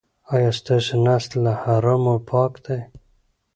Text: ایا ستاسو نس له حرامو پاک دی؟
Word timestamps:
ایا 0.33 0.51
ستاسو 0.59 0.93
نس 1.05 1.25
له 1.43 1.51
حرامو 1.61 2.15
پاک 2.29 2.53
دی؟ 2.65 2.79